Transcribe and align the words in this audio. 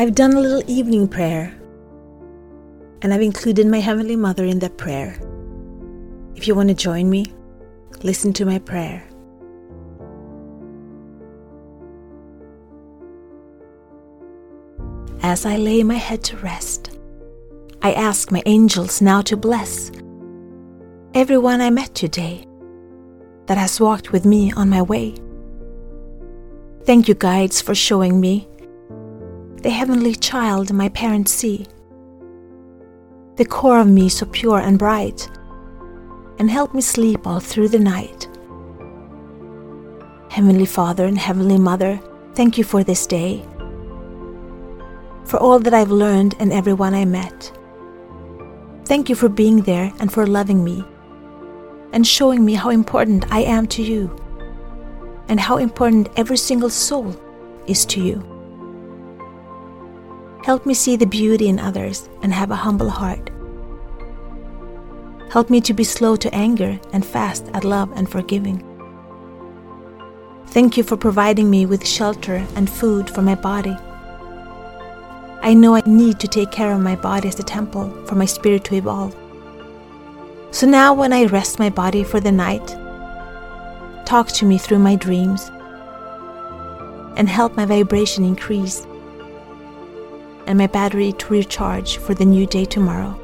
I've 0.00 0.14
done 0.14 0.32
a 0.32 0.40
little 0.40 0.62
evening 0.66 1.08
prayer, 1.08 1.54
and 3.02 3.12
I've 3.12 3.20
included 3.20 3.66
my 3.66 3.80
Heavenly 3.80 4.16
Mother 4.16 4.46
in 4.46 4.58
that 4.60 4.78
prayer. 4.78 5.20
If 6.34 6.48
you 6.48 6.54
want 6.54 6.70
to 6.70 6.74
join 6.74 7.10
me, 7.10 7.26
listen 8.02 8.32
to 8.32 8.46
my 8.46 8.60
prayer. 8.60 9.06
As 15.22 15.44
I 15.44 15.58
lay 15.58 15.82
my 15.82 15.96
head 15.96 16.24
to 16.24 16.38
rest, 16.38 16.98
I 17.82 17.92
ask 17.92 18.32
my 18.32 18.42
angels 18.46 19.02
now 19.02 19.20
to 19.20 19.36
bless 19.36 19.92
everyone 21.12 21.60
I 21.60 21.68
met 21.68 21.94
today 21.94 22.46
that 23.48 23.58
has 23.58 23.78
walked 23.78 24.12
with 24.12 24.24
me 24.24 24.50
on 24.52 24.70
my 24.70 24.80
way. 24.80 25.14
Thank 26.84 27.06
you, 27.06 27.12
guides, 27.12 27.60
for 27.60 27.74
showing 27.74 28.18
me 28.18 28.48
the 29.62 29.68
heavenly 29.68 30.14
child 30.14 30.72
my 30.72 30.88
parents 30.88 31.32
see, 31.32 31.66
the 33.36 33.44
core 33.44 33.78
of 33.78 33.86
me 33.86 34.08
so 34.08 34.24
pure 34.24 34.58
and 34.58 34.78
bright, 34.78 35.28
and 36.38 36.50
help 36.50 36.72
me 36.72 36.80
sleep 36.80 37.26
all 37.26 37.40
through 37.40 37.68
the 37.68 37.78
night. 37.78 38.26
Heavenly 40.30 40.64
Father 40.64 41.04
and 41.04 41.18
Heavenly 41.18 41.58
Mother, 41.58 42.00
thank 42.34 42.56
you 42.56 42.64
for 42.64 42.82
this 42.82 43.06
day, 43.06 43.44
for 45.24 45.36
all 45.36 45.58
that 45.58 45.74
I've 45.74 45.90
learned 45.90 46.36
and 46.38 46.54
everyone 46.54 46.94
I 46.94 47.04
met. 47.04 47.52
Thank 48.86 49.10
you 49.10 49.14
for 49.14 49.28
being 49.28 49.60
there 49.60 49.92
and 50.00 50.10
for 50.10 50.26
loving 50.26 50.64
me 50.64 50.82
and 51.92 52.06
showing 52.06 52.46
me 52.46 52.54
how 52.54 52.70
important 52.70 53.30
I 53.30 53.40
am 53.40 53.66
to 53.68 53.82
you 53.82 54.16
and 55.28 55.38
how 55.38 55.58
important 55.58 56.08
every 56.16 56.38
single 56.38 56.70
soul 56.70 57.14
is 57.66 57.84
to 57.86 58.00
you. 58.02 58.39
Help 60.44 60.64
me 60.64 60.72
see 60.72 60.96
the 60.96 61.06
beauty 61.06 61.48
in 61.48 61.58
others 61.58 62.08
and 62.22 62.32
have 62.32 62.50
a 62.50 62.56
humble 62.56 62.88
heart. 62.88 63.30
Help 65.30 65.50
me 65.50 65.60
to 65.60 65.74
be 65.74 65.84
slow 65.84 66.16
to 66.16 66.34
anger 66.34 66.80
and 66.92 67.04
fast 67.04 67.48
at 67.52 67.64
love 67.64 67.92
and 67.94 68.10
forgiving. 68.10 68.64
Thank 70.46 70.76
you 70.76 70.82
for 70.82 70.96
providing 70.96 71.48
me 71.50 71.66
with 71.66 71.86
shelter 71.86 72.44
and 72.56 72.68
food 72.68 73.08
for 73.08 73.22
my 73.22 73.34
body. 73.34 73.76
I 75.42 75.54
know 75.54 75.74
I 75.74 75.82
need 75.86 76.18
to 76.20 76.28
take 76.28 76.50
care 76.50 76.72
of 76.72 76.80
my 76.80 76.96
body 76.96 77.28
as 77.28 77.38
a 77.38 77.44
temple 77.44 77.90
for 78.06 78.14
my 78.14 78.24
spirit 78.24 78.64
to 78.64 78.74
evolve. 78.74 79.14
So 80.50 80.66
now, 80.66 80.92
when 80.92 81.12
I 81.12 81.26
rest 81.26 81.58
my 81.60 81.70
body 81.70 82.02
for 82.02 82.18
the 82.18 82.32
night, 82.32 82.66
talk 84.04 84.28
to 84.28 84.44
me 84.44 84.58
through 84.58 84.80
my 84.80 84.96
dreams 84.96 85.48
and 87.16 87.28
help 87.28 87.56
my 87.56 87.64
vibration 87.64 88.24
increase 88.24 88.84
and 90.50 90.58
my 90.58 90.66
battery 90.66 91.12
to 91.12 91.32
recharge 91.32 91.98
for 91.98 92.12
the 92.12 92.24
new 92.24 92.44
day 92.44 92.64
tomorrow. 92.64 93.14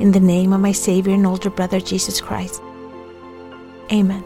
In 0.00 0.10
the 0.10 0.18
name 0.18 0.52
of 0.52 0.60
my 0.60 0.72
Savior 0.72 1.14
and 1.14 1.24
older 1.24 1.50
brother 1.50 1.78
Jesus 1.78 2.20
Christ. 2.20 2.60
Amen. 3.92 4.24